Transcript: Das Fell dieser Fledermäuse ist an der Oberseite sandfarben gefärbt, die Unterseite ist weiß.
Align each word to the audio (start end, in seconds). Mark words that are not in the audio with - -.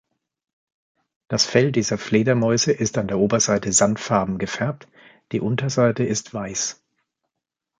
Das 1.27 1.45
Fell 1.45 1.71
dieser 1.71 1.99
Fledermäuse 1.99 2.71
ist 2.71 2.97
an 2.97 3.07
der 3.07 3.19
Oberseite 3.19 3.71
sandfarben 3.71 4.39
gefärbt, 4.39 4.87
die 5.31 5.41
Unterseite 5.41 6.03
ist 6.03 6.33
weiß. 6.33 6.81